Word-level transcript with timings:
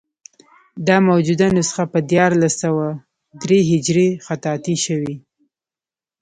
دا 0.87 0.97
موجوده 1.09 1.47
نسخه 1.57 1.83
په 1.93 1.99
دیارلس 2.11 2.53
سوه 2.63 2.85
درې 3.43 3.59
هجري 3.69 4.07
خطاطي 4.25 4.75
شوې. 4.85 5.15